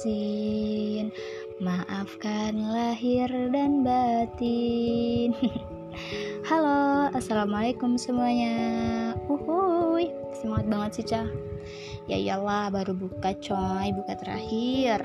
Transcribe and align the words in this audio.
izin. 0.00 1.12
Maafkan 1.60 2.56
lahir 2.56 3.28
dan 3.52 3.84
batin. 3.84 5.36
Halo, 6.48 7.12
Assalamualaikum 7.12 8.00
semuanya. 8.00 8.56
Uhuy, 9.28 10.08
semangat 10.32 10.66
banget 10.72 10.90
sih 10.96 11.06
Cah. 11.12 11.28
Ya 12.08 12.16
iyalah, 12.16 12.72
baru 12.72 12.96
buka 12.96 13.36
coy, 13.44 13.92
buka 13.92 14.16
terakhir. 14.16 15.04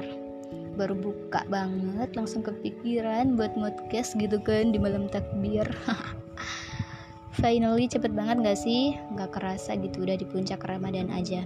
Baru 0.80 0.96
buka 0.96 1.44
banget, 1.52 2.16
langsung 2.16 2.40
kepikiran 2.40 3.36
buat 3.36 3.52
podcast 3.52 4.16
gitu 4.16 4.40
kan 4.40 4.72
di 4.72 4.80
malam 4.80 5.12
takbir. 5.12 5.68
Finally 7.44 7.92
cepet 7.92 8.16
banget 8.16 8.48
gak 8.48 8.60
sih? 8.64 8.96
Gak 9.20 9.36
kerasa 9.36 9.76
gitu 9.76 10.08
udah 10.08 10.16
di 10.16 10.24
puncak 10.24 10.64
Ramadan 10.64 11.12
aja 11.12 11.44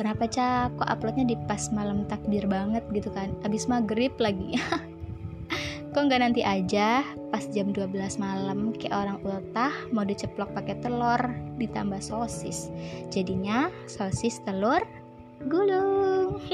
kenapa 0.00 0.24
cak? 0.24 0.80
Kok 0.80 0.88
uploadnya 0.88 1.28
di 1.28 1.36
pas 1.44 1.68
malam 1.76 2.08
takbir 2.08 2.48
banget? 2.48 2.80
gitu 2.96 3.12
kan. 3.12 3.36
Abis 3.44 3.68
maghrib 3.68 4.16
lagi. 4.16 4.56
Kok 5.92 6.08
nggak 6.08 6.22
nanti 6.24 6.40
aja? 6.40 7.04
Pas 7.28 7.44
jam 7.52 7.76
12 7.76 7.92
malam 8.16 8.72
kayak 8.72 8.96
orang 8.96 9.18
ultah 9.20 9.74
mau 9.92 10.08
diceplok 10.08 10.56
pakai 10.56 10.80
telur 10.80 11.20
ditambah 11.60 12.00
sosis. 12.00 12.72
Jadinya 13.12 13.68
sosis 13.84 14.40
telur 14.48 14.80
gulung. 15.44 16.40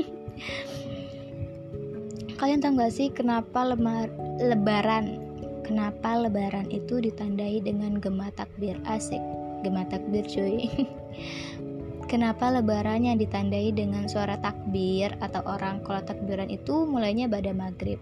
Kalian 2.37 2.60
tahu 2.60 2.76
gak 2.76 2.92
sih 2.92 3.09
kenapa 3.09 3.65
lemar, 3.65 4.12
lebaran? 4.37 5.24
Kenapa 5.65 6.21
lebaran 6.21 6.68
itu 6.68 7.01
ditandai 7.01 7.65
dengan 7.65 7.96
gema 7.96 8.28
takbir 8.37 8.76
asik? 8.84 9.24
Gema 9.65 9.88
takbir 9.88 10.28
cuy 10.28 10.68
Kenapa 12.07 12.54
lebaran 12.54 13.02
yang 13.02 13.18
ditandai 13.18 13.74
dengan 13.74 14.07
suara 14.07 14.38
takbir 14.38 15.10
atau 15.18 15.43
orang 15.43 15.82
kalau 15.82 15.99
takbiran 16.07 16.46
itu 16.46 16.87
mulainya 16.87 17.26
pada 17.26 17.51
maghrib? 17.51 17.99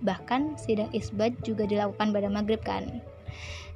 bahkan 0.00 0.56
sidang 0.56 0.88
isbat 0.96 1.36
juga 1.44 1.68
dilakukan 1.68 2.16
pada 2.16 2.32
maghrib 2.32 2.64
kan? 2.64 3.04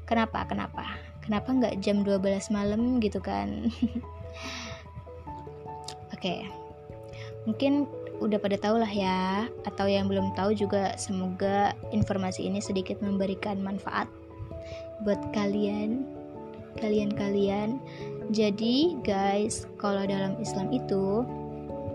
Kenapa? 0.08 0.48
Kenapa? 0.48 0.96
Kenapa 1.20 1.52
nggak 1.52 1.84
jam 1.84 2.00
12 2.00 2.48
malam 2.48 2.96
gitu 3.04 3.20
kan? 3.20 3.68
Oke, 6.16 6.24
okay. 6.24 6.40
mungkin 7.44 7.84
udah 8.24 8.40
pada 8.40 8.56
tahu 8.56 8.80
lah 8.80 8.88
ya, 8.88 9.46
atau 9.68 9.84
yang 9.84 10.08
belum 10.08 10.32
tahu 10.32 10.56
juga 10.56 10.96
semoga 10.96 11.76
informasi 11.92 12.48
ini 12.48 12.64
sedikit 12.64 12.98
memberikan 13.04 13.60
manfaat 13.60 14.08
buat 15.04 15.20
kalian, 15.36 16.08
kalian-kalian 16.80 17.78
jadi, 18.28 18.98
guys, 19.00 19.64
kalau 19.80 20.04
dalam 20.04 20.36
Islam 20.36 20.68
itu 20.68 21.24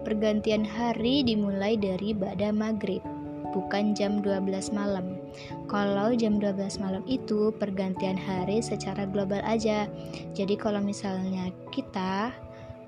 pergantian 0.02 0.66
hari 0.66 1.22
dimulai 1.22 1.78
dari 1.78 2.12
pada 2.12 2.50
maghrib, 2.50 3.06
bukan 3.54 3.94
jam 3.94 4.20
12 4.26 4.74
malam. 4.74 5.22
Kalau 5.70 6.10
jam 6.18 6.42
12 6.42 6.82
malam 6.82 7.06
itu 7.06 7.54
pergantian 7.62 8.18
hari 8.18 8.66
secara 8.66 9.06
global 9.06 9.46
aja. 9.46 9.86
Jadi 10.34 10.58
kalau 10.58 10.82
misalnya 10.82 11.54
kita 11.70 12.34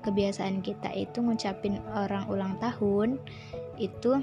kebiasaan 0.02 0.62
kita 0.62 0.90
itu 0.94 1.18
ngucapin 1.18 1.82
orang 1.94 2.26
ulang 2.30 2.54
tahun 2.62 3.18
itu 3.78 4.22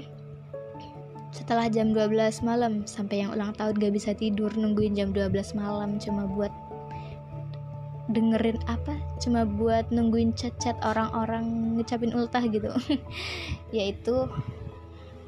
setelah 1.34 1.68
jam 1.68 1.92
12 1.92 2.46
malam 2.46 2.88
sampai 2.88 3.26
yang 3.26 3.36
ulang 3.36 3.52
tahun 3.58 3.76
gak 3.76 3.92
bisa 3.92 4.16
tidur 4.16 4.48
nungguin 4.54 4.96
jam 4.96 5.12
12 5.12 5.34
malam 5.58 6.00
cuma 6.00 6.24
buat 6.30 6.48
dengerin 8.12 8.60
apa 8.68 9.00
cuma 9.16 9.48
buat 9.48 9.88
nungguin 9.88 10.36
chat-chat 10.36 10.76
orang-orang 10.84 11.76
ngecapin 11.80 12.12
ultah 12.12 12.44
gitu. 12.44 12.68
Yaitu 13.76 14.28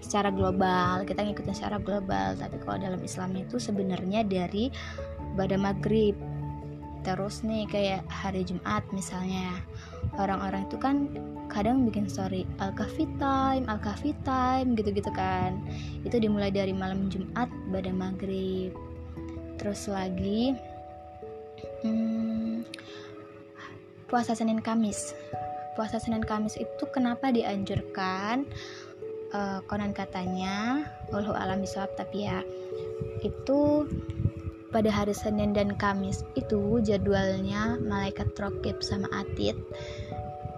secara 0.04 0.30
global 0.30 1.02
kita 1.08 1.24
ngikutin 1.24 1.56
secara 1.56 1.80
global. 1.80 2.36
Tapi 2.36 2.56
kalau 2.62 2.76
dalam 2.78 3.00
Islam 3.00 3.32
itu 3.34 3.56
sebenarnya 3.56 4.22
dari 4.22 4.68
pada 5.34 5.56
maghrib. 5.56 6.14
Terus 7.06 7.46
nih 7.46 7.70
kayak 7.70 8.02
hari 8.10 8.42
Jumat 8.42 8.82
misalnya 8.90 9.62
orang-orang 10.18 10.66
itu 10.66 10.74
kan 10.74 11.06
kadang 11.46 11.86
bikin 11.86 12.10
story 12.10 12.42
al 12.58 12.74
kahfi 12.74 13.06
time 13.22 13.62
al 13.70 13.78
kahfi 13.78 14.12
time 14.26 14.74
gitu-gitu 14.74 15.08
kan. 15.14 15.56
Itu 16.02 16.18
dimulai 16.18 16.50
dari 16.50 16.74
malam 16.74 17.08
Jumat 17.08 17.48
pada 17.70 17.90
maghrib. 17.94 18.74
Terus 19.56 19.86
lagi 19.86 20.52
hmm, 21.86 22.25
puasa 24.06 24.38
Senin 24.38 24.62
Kamis. 24.62 25.14
Puasa 25.74 25.98
Senin 25.98 26.22
Kamis 26.22 26.54
itu 26.56 26.84
kenapa 26.94 27.34
dianjurkan? 27.34 28.46
Uh, 29.34 29.58
konon 29.66 29.90
katanya 29.90 30.86
walau 31.10 31.34
alam 31.34 31.58
bisawab 31.58 31.90
tapi 31.98 32.30
ya 32.30 32.46
itu 33.26 33.82
pada 34.70 34.86
hari 34.86 35.10
Senin 35.10 35.50
dan 35.50 35.74
Kamis 35.74 36.22
itu 36.38 36.78
jadwalnya 36.78 37.74
malaikat 37.82 38.30
rokib 38.38 38.86
sama 38.86 39.10
atid 39.10 39.58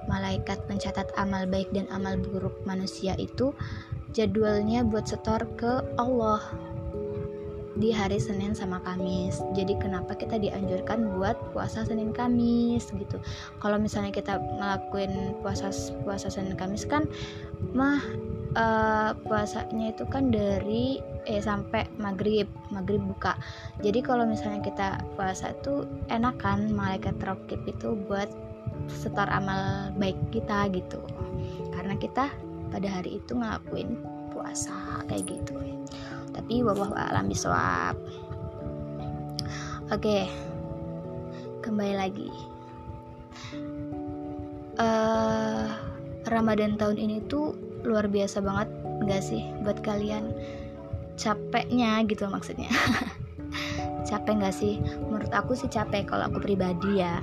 malaikat 0.04 0.60
pencatat 0.68 1.08
amal 1.16 1.48
baik 1.48 1.72
dan 1.72 1.88
amal 1.88 2.20
buruk 2.20 2.60
manusia 2.68 3.16
itu 3.16 3.56
jadwalnya 4.12 4.84
buat 4.84 5.08
setor 5.08 5.48
ke 5.56 5.80
Allah 5.96 6.44
di 7.78 7.94
hari 7.94 8.18
Senin 8.18 8.52
sama 8.52 8.82
Kamis. 8.82 9.38
Jadi 9.54 9.78
kenapa 9.78 10.18
kita 10.18 10.36
dianjurkan 10.36 11.14
buat 11.14 11.38
puasa 11.54 11.86
Senin 11.86 12.10
Kamis 12.10 12.90
gitu. 12.90 13.22
Kalau 13.62 13.78
misalnya 13.78 14.10
kita 14.10 14.36
ngelakuin 14.38 15.38
puasa 15.40 15.70
puasa 16.02 16.26
Senin 16.28 16.58
Kamis 16.58 16.84
kan 16.84 17.06
mah 17.74 18.02
uh, 18.58 19.14
puasanya 19.26 19.94
itu 19.94 20.04
kan 20.10 20.34
dari 20.34 20.98
eh 21.30 21.38
sampai 21.38 21.86
maghrib 22.02 22.50
maghrib 22.74 22.98
buka. 22.98 23.38
Jadi 23.78 24.02
kalau 24.02 24.26
misalnya 24.26 24.58
kita 24.66 24.88
puasa 25.14 25.54
itu 25.54 25.86
enak 26.10 26.34
kan 26.42 26.66
malaikat 26.74 27.14
rokib 27.22 27.62
itu 27.70 27.94
buat 28.10 28.28
setor 28.90 29.30
amal 29.30 29.94
baik 29.94 30.18
kita 30.34 30.66
gitu. 30.74 30.98
Karena 31.70 31.94
kita 31.94 32.26
pada 32.74 32.88
hari 32.90 33.22
itu 33.22 33.32
ngelakuin 33.38 34.02
puasa 34.34 35.02
kayak 35.08 35.24
gitu 35.30 35.56
tapi 36.48 36.64
wabah 36.64 37.12
alam 37.12 37.28
biswab 37.28 37.92
oke 39.92 40.24
kembali 41.60 41.92
lagi. 41.92 42.32
Uh, 44.80 45.68
Ramadan 46.24 46.80
tahun 46.80 46.96
ini 46.96 47.20
tuh 47.28 47.52
luar 47.84 48.08
biasa 48.08 48.40
banget 48.40 48.72
gak 49.04 49.20
sih 49.20 49.44
buat 49.60 49.84
kalian? 49.84 50.32
Capeknya 51.20 52.00
gitu 52.08 52.24
maksudnya. 52.32 52.72
Capek 54.08 54.40
gak 54.40 54.56
sih? 54.56 54.80
Menurut 54.80 55.28
aku 55.36 55.52
sih 55.52 55.68
capek 55.68 56.08
kalau 56.08 56.32
aku 56.32 56.40
pribadi 56.40 57.04
ya. 57.04 57.20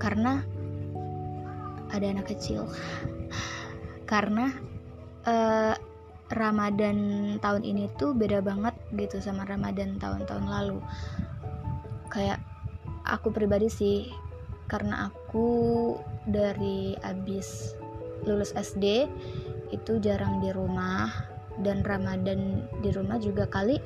Karena 0.00 0.40
ada 1.92 2.06
anak 2.08 2.32
kecil. 2.32 2.64
Karena 4.08 4.48
uh, 5.28 5.76
Ramadan 6.32 6.98
tahun 7.38 7.62
ini 7.62 7.92
tuh 8.00 8.16
beda 8.16 8.40
banget 8.40 8.72
gitu 8.96 9.20
sama 9.20 9.44
Ramadan 9.44 10.00
tahun-tahun 10.00 10.46
lalu. 10.48 10.78
Kayak 12.08 12.40
aku 13.04 13.32
pribadi 13.32 13.68
sih 13.68 14.08
karena 14.68 15.12
aku 15.12 15.96
dari 16.24 16.96
abis 17.04 17.76
lulus 18.24 18.56
SD 18.56 19.10
itu 19.74 19.92
jarang 20.00 20.40
di 20.40 20.48
rumah 20.54 21.10
dan 21.60 21.84
Ramadan 21.84 22.64
di 22.80 22.88
rumah 22.94 23.20
juga 23.20 23.44
kali 23.44 23.76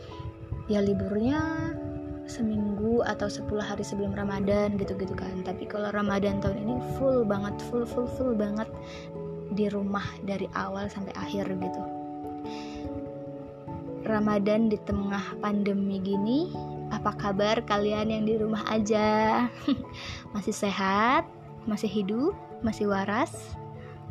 ya 0.70 0.82
liburnya 0.82 1.72
seminggu 2.26 3.06
atau 3.06 3.30
10 3.30 3.46
hari 3.62 3.86
sebelum 3.86 4.10
Ramadan 4.14 4.74
gitu-gitu 4.78 5.14
kan. 5.14 5.46
Tapi 5.46 5.66
kalau 5.70 5.94
Ramadan 5.94 6.42
tahun 6.42 6.58
ini 6.62 6.74
full 6.98 7.22
banget 7.22 7.54
full 7.70 7.86
full 7.86 8.06
full 8.06 8.34
banget 8.34 8.66
di 9.54 9.70
rumah 9.70 10.04
dari 10.26 10.50
awal 10.58 10.90
sampai 10.90 11.14
akhir 11.14 11.46
gitu 11.48 11.95
Ramadan 14.06 14.70
di 14.70 14.78
tengah 14.86 15.34
pandemi 15.42 15.98
gini, 15.98 16.54
apa 16.94 17.10
kabar 17.18 17.58
kalian 17.66 18.14
yang 18.14 18.22
di 18.22 18.38
rumah 18.38 18.62
aja? 18.70 19.50
masih 20.34 20.54
sehat? 20.54 21.26
Masih 21.66 21.90
hidup? 21.90 22.32
Masih 22.62 22.86
waras? 22.86 23.34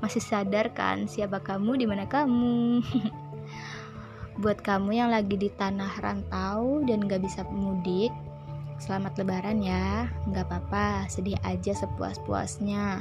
Masih 0.04 0.20
sadar 0.20 0.76
kan 0.76 1.08
siapa 1.08 1.40
kamu, 1.40 1.80
di 1.80 1.86
mana 1.88 2.04
kamu? 2.04 2.84
Buat 4.44 4.60
kamu 4.60 4.92
yang 4.92 5.10
lagi 5.16 5.40
di 5.40 5.48
tanah 5.48 6.04
rantau 6.04 6.84
dan 6.84 7.08
gak 7.08 7.24
bisa 7.24 7.48
mudik, 7.48 8.12
selamat 8.84 9.16
lebaran 9.24 9.64
ya. 9.64 10.12
Gak 10.36 10.52
apa-apa, 10.52 11.08
sedih 11.08 11.40
aja 11.48 11.72
sepuas-puasnya 11.72 13.00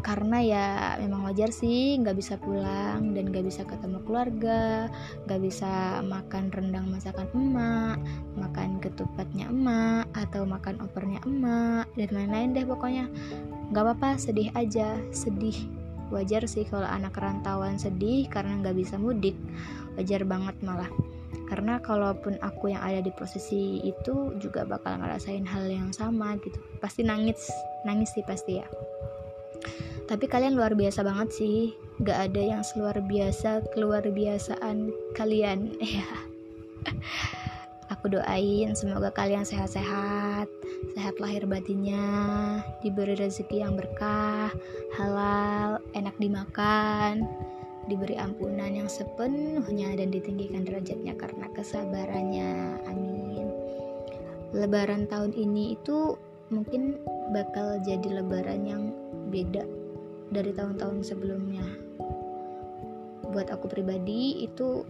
karena 0.00 0.38
ya 0.40 0.66
memang 1.02 1.26
wajar 1.26 1.50
sih 1.50 1.98
nggak 1.98 2.16
bisa 2.16 2.38
pulang 2.38 3.12
dan 3.12 3.34
nggak 3.34 3.46
bisa 3.46 3.66
ketemu 3.66 3.98
keluarga 4.06 4.86
nggak 5.26 5.40
bisa 5.42 6.00
makan 6.06 6.54
rendang 6.54 6.86
masakan 6.86 7.26
emak 7.34 7.98
makan 8.38 8.78
ketupatnya 8.78 9.50
emak 9.50 10.06
atau 10.14 10.46
makan 10.46 10.78
opernya 10.80 11.18
emak 11.26 11.90
dan 11.98 12.08
lain-lain 12.14 12.54
deh 12.54 12.66
pokoknya. 12.66 13.10
Nggak 13.74 13.84
apa-apa 13.84 14.10
sedih 14.16 14.48
aja. 14.54 14.96
Sedih 15.10 15.56
wajar 16.08 16.48
sih 16.48 16.64
kalau 16.64 16.88
anak 16.88 17.18
rantauan 17.18 17.76
sedih 17.76 18.30
karena 18.30 18.62
nggak 18.62 18.78
bisa 18.78 18.96
mudik. 18.96 19.34
Wajar 19.98 20.22
banget 20.24 20.56
malah. 20.62 20.88
Karena 21.48 21.80
kalaupun 21.80 22.36
aku 22.44 22.72
yang 22.72 22.84
ada 22.84 23.00
di 23.00 23.12
posisi 23.12 23.80
itu 23.80 24.36
juga 24.36 24.68
bakal 24.68 25.00
ngerasain 25.00 25.48
hal 25.48 25.64
yang 25.68 25.90
sama 25.96 26.36
gitu. 26.44 26.60
Pasti 26.78 27.04
nangis. 27.04 27.48
Nangis 27.88 28.12
sih 28.12 28.24
pasti 28.24 28.60
ya 28.60 28.68
tapi 30.08 30.24
kalian 30.26 30.56
luar 30.56 30.72
biasa 30.72 31.04
banget 31.04 31.28
sih. 31.36 31.76
Gak 32.00 32.32
ada 32.32 32.40
yang 32.40 32.62
seluar 32.64 32.96
biasa 32.98 33.68
keluar 33.76 34.02
biasaan 34.02 34.90
kalian. 35.14 35.76
Ya 35.84 36.08
aku 37.88 38.14
doain 38.14 38.76
semoga 38.78 39.10
kalian 39.10 39.42
sehat-sehat 39.42 40.46
sehat 40.94 41.18
lahir 41.18 41.48
batinnya 41.48 42.04
diberi 42.84 43.16
rezeki 43.16 43.64
yang 43.64 43.74
berkah 43.74 44.52
halal 44.94 45.82
enak 45.96 46.14
dimakan 46.20 47.26
diberi 47.88 48.14
ampunan 48.20 48.70
yang 48.70 48.86
sepenuhnya 48.86 49.96
dan 49.96 50.12
ditinggikan 50.12 50.62
derajatnya 50.68 51.16
karena 51.16 51.48
kesabarannya. 51.56 52.76
Amin. 52.84 53.48
Lebaran 54.52 55.08
tahun 55.08 55.32
ini 55.32 55.72
itu 55.72 56.20
mungkin 56.52 57.00
bakal 57.32 57.80
jadi 57.80 58.20
lebaran 58.20 58.68
yang 58.68 58.82
beda 59.32 59.64
dari 60.28 60.52
tahun-tahun 60.52 61.04
sebelumnya. 61.04 61.64
Buat 63.28 63.52
aku 63.52 63.68
pribadi 63.68 64.44
itu 64.44 64.84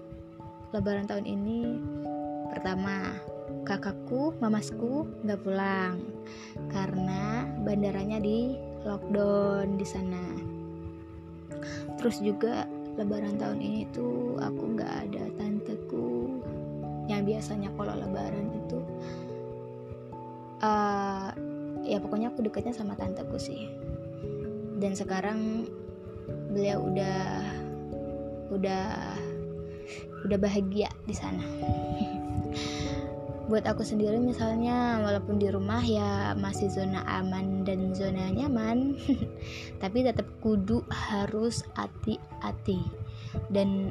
lebaran 0.70 1.08
tahun 1.08 1.26
ini 1.26 1.61
pertama 2.52 3.17
kakakku 3.64 4.37
mamasku 4.40 5.08
nggak 5.25 5.40
pulang 5.40 6.00
karena 6.69 7.49
bandaranya 7.64 8.20
di 8.20 8.55
lockdown 8.87 9.79
di 9.79 9.87
sana. 9.87 10.25
Terus 11.99 12.23
juga 12.23 12.69
lebaran 12.94 13.38
tahun 13.38 13.58
ini 13.58 13.81
tuh 13.91 14.38
aku 14.38 14.79
nggak 14.79 14.93
ada 15.08 15.25
tanteku. 15.38 16.38
Yang 17.08 17.23
biasanya 17.34 17.73
kalau 17.75 17.94
lebaran 17.96 18.52
itu 18.52 18.79
uh, 20.62 21.31
ya 21.88 21.99
pokoknya 22.02 22.29
aku 22.31 22.44
deketnya 22.44 22.75
sama 22.76 22.93
tanteku 22.99 23.41
sih 23.41 23.70
dan 24.78 24.94
sekarang 24.94 25.66
beliau 26.54 26.86
udah 26.86 27.19
udah 28.54 28.86
udah 30.25 30.38
bahagia 30.38 30.88
di 31.04 31.14
sana. 31.14 31.42
Buat 33.48 33.64
aku 33.64 33.80
sendiri 33.80 34.20
misalnya 34.20 35.00
walaupun 35.00 35.40
di 35.40 35.48
rumah 35.48 35.80
ya 35.80 36.36
masih 36.36 36.69
zona 36.69 37.00
aman 37.08 37.64
dan 37.64 37.96
zona 37.96 38.28
nyaman 38.28 38.92
tapi 39.82 40.04
tetap 40.04 40.28
kudu 40.44 40.84
harus 40.88 41.66
hati-hati. 41.74 42.78
Dan 43.50 43.90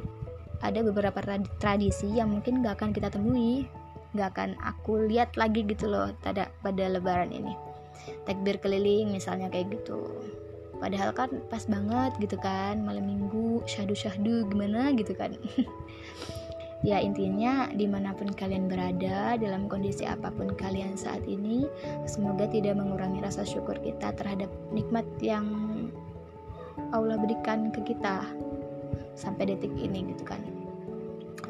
ada 0.64 0.82
beberapa 0.82 1.22
tradisi 1.62 2.18
yang 2.18 2.34
mungkin 2.34 2.66
gak 2.66 2.82
akan 2.82 2.90
kita 2.90 3.14
temui 3.14 3.70
gak 4.16 4.34
akan 4.34 4.56
aku 4.64 5.06
lihat 5.06 5.36
lagi 5.38 5.62
gitu 5.62 5.86
loh 5.86 6.10
pada 6.24 6.50
pada 6.64 6.88
lebaran 6.88 7.34
ini. 7.34 7.54
Takbir 8.24 8.62
keliling 8.62 9.10
misalnya 9.10 9.50
kayak 9.50 9.74
gitu 9.74 10.06
padahal 10.78 11.10
kan 11.14 11.30
pas 11.50 11.62
banget 11.66 12.14
gitu 12.22 12.38
kan 12.38 12.80
malam 12.82 13.06
minggu 13.06 13.62
syahdu 13.66 13.94
syahdu 13.94 14.46
gimana 14.50 14.94
gitu 14.94 15.12
kan. 15.14 15.34
Ya 16.86 17.02
intinya 17.02 17.66
di 17.74 17.90
mana 17.90 18.14
pun 18.14 18.30
kalian 18.30 18.70
berada 18.70 19.34
dalam 19.34 19.66
kondisi 19.66 20.06
apa 20.06 20.30
pun 20.30 20.54
kalian 20.54 20.94
saat 20.94 21.26
ini 21.26 21.66
semoga 22.06 22.46
tidak 22.46 22.78
mengurangi 22.78 23.18
rasa 23.18 23.42
syukur 23.42 23.74
kita 23.82 24.14
terhadap 24.14 24.46
nikmat 24.70 25.02
yang 25.18 25.42
Allah 26.94 27.18
berikan 27.18 27.74
ke 27.74 27.82
kita 27.82 28.22
sampai 29.18 29.50
detik 29.50 29.74
ini 29.74 30.06
gitu 30.14 30.22
kan. 30.22 30.38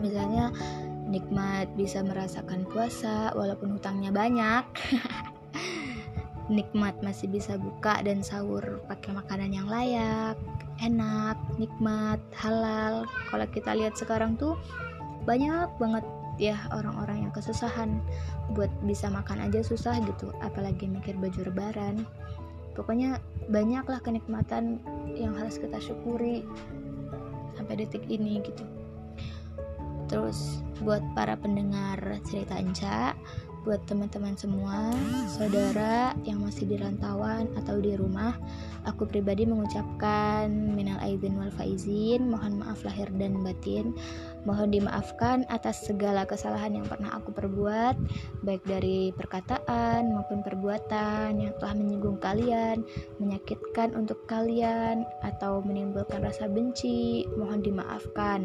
Misalnya 0.01 0.49
nikmat 1.09 1.69
bisa 1.77 2.01
merasakan 2.01 2.65
puasa 2.65 3.29
walaupun 3.37 3.77
hutangnya 3.77 4.09
banyak 4.09 4.65
nikmat 6.49 6.97
masih 7.05 7.29
bisa 7.29 7.61
buka 7.61 8.01
dan 8.01 8.25
sahur 8.25 8.81
pakai 8.89 9.13
makanan 9.13 9.53
yang 9.53 9.69
layak 9.69 10.35
enak 10.81 11.37
nikmat 11.61 12.21
halal. 12.35 13.05
Kalau 13.29 13.47
kita 13.53 13.77
lihat 13.77 13.95
sekarang 14.01 14.35
tuh 14.41 14.57
banyak 15.29 15.69
banget 15.77 16.05
ya 16.39 16.57
orang-orang 16.71 17.29
yang 17.29 17.33
kesusahan 17.35 18.01
buat 18.55 18.71
bisa 18.87 19.11
makan 19.11 19.45
aja 19.45 19.61
susah 19.61 19.99
gitu 20.07 20.33
apalagi 20.41 20.89
mikir 20.89 21.19
baju 21.21 21.41
lebaran. 21.45 22.07
Pokoknya 22.73 23.19
banyaklah 23.51 23.99
kenikmatan 23.99 24.79
yang 25.19 25.35
harus 25.35 25.59
kita 25.59 25.83
syukuri 25.83 26.47
sampai 27.59 27.75
detik 27.85 28.07
ini 28.07 28.39
gitu. 28.41 28.63
Terus 30.09 30.63
buat 30.81 31.03
para 31.13 31.35
pendengar 31.37 31.99
cerita 32.25 32.57
Anca 32.57 33.19
buat 33.63 33.83
teman-teman 33.91 34.39
semua, 34.39 34.95
saudara 35.31 36.15
yang 36.23 36.43
masih 36.43 36.67
di 36.67 36.77
rantauan 36.79 37.51
atau 37.59 37.79
di 37.79 37.95
rumah, 37.99 38.37
aku 38.87 39.05
pribadi 39.05 39.45
mengucapkan 39.45 40.49
minal 40.49 40.99
aidin 41.03 41.35
wal 41.39 41.51
faizin, 41.55 42.31
mohon 42.31 42.63
maaf 42.63 42.83
lahir 42.87 43.11
dan 43.19 43.41
batin. 43.43 43.95
Mohon 44.47 44.81
dimaafkan 44.81 45.45
atas 45.53 45.85
segala 45.85 46.25
kesalahan 46.25 46.79
yang 46.79 46.87
pernah 46.87 47.13
aku 47.19 47.35
perbuat, 47.35 47.99
baik 48.47 48.63
dari 48.65 49.11
perkataan 49.13 50.15
maupun 50.15 50.41
perbuatan 50.41 51.37
yang 51.37 51.53
telah 51.59 51.75
menyinggung 51.77 52.17
kalian, 52.23 52.87
menyakitkan 53.21 53.93
untuk 53.99 54.25
kalian, 54.31 55.05
atau 55.27 55.61
menimbulkan 55.61 56.23
rasa 56.25 56.49
benci. 56.49 57.29
Mohon 57.37 57.61
dimaafkan, 57.61 58.41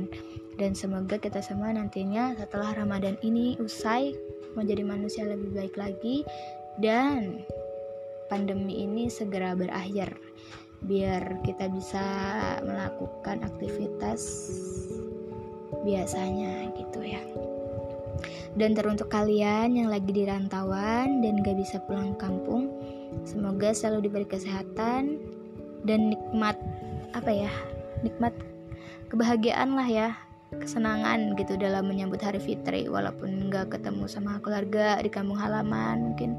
dan 0.62 0.78
semoga 0.78 1.18
kita 1.18 1.42
semua 1.42 1.74
nantinya 1.74 2.38
setelah 2.38 2.74
Ramadan 2.78 3.18
ini 3.26 3.58
usai 3.58 4.14
menjadi 4.54 4.86
manusia 4.86 5.26
lebih 5.26 5.50
baik 5.54 5.76
lagi 5.78 6.22
dan 6.78 7.42
pandemi 8.30 8.86
ini 8.86 9.10
segera 9.10 9.58
berakhir 9.58 10.14
biar 10.84 11.42
kita 11.48 11.72
bisa 11.72 12.06
melakukan 12.62 13.46
aktivitas 13.46 14.52
biasanya 15.84 16.72
gitu 16.75 17.01
ya. 17.04 17.24
Dan 18.54 18.77
teruntuk 18.77 19.10
kalian 19.10 19.74
yang 19.74 19.89
lagi 19.89 20.13
di 20.13 20.30
rantauan 20.30 21.25
dan 21.25 21.42
gak 21.42 21.58
bisa 21.58 21.82
pulang 21.89 22.13
kampung 22.22 22.70
semoga 23.25 23.74
selalu 23.74 24.10
diberi 24.10 24.27
kesehatan 24.30 25.18
dan 25.86 26.13
nikmat 26.13 26.58
apa 27.13 27.30
ya 27.30 27.51
nikmat 28.01 28.34
kebahagiaan 29.10 29.77
lah 29.77 29.86
ya 29.86 30.10
kesenangan 30.60 31.33
gitu 31.39 31.57
dalam 31.57 31.89
menyambut 31.89 32.22
hari 32.22 32.38
fitri 32.38 32.86
walaupun 32.86 33.50
nggak 33.50 33.74
ketemu 33.74 34.05
sama 34.05 34.38
keluarga 34.43 35.00
di 35.01 35.10
kampung 35.10 35.39
halaman 35.39 36.13
mungkin. 36.13 36.38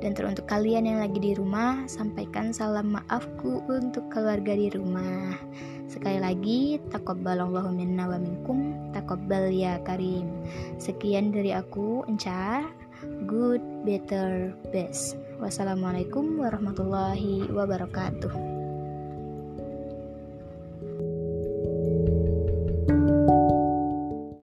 Dan 0.00 0.16
teruntuk 0.16 0.48
kalian 0.48 0.88
yang 0.88 1.04
lagi 1.04 1.20
di 1.20 1.36
rumah 1.36 1.84
sampaikan 1.84 2.56
salam 2.56 2.96
maafku 2.96 3.60
untuk 3.68 4.08
keluarga 4.08 4.56
di 4.56 4.72
rumah. 4.72 5.36
Sekali 5.92 6.16
lagi 6.16 6.80
takabbalallahu 6.88 7.68
minna 7.68 8.08
wa 8.08 8.16
minkum 8.16 8.90
takabbal 8.96 9.52
ya 9.52 9.76
karim. 9.84 10.24
Sekian 10.80 11.36
dari 11.36 11.52
aku 11.52 12.08
Enca 12.08 12.64
good 13.28 13.60
better 13.84 14.56
best. 14.72 15.20
Wassalamualaikum 15.36 16.40
warahmatullahi 16.40 17.48
wabarakatuh 17.52 18.49